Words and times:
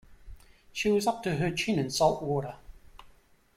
She 0.73 0.89
was 0.91 1.05
up 1.05 1.21
to 1.21 1.35
her 1.35 1.51
chin 1.51 1.77
in 1.77 1.91
salt 1.91 2.23
water. 2.23 2.55